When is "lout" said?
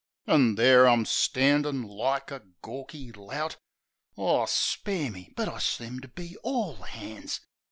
3.11-3.57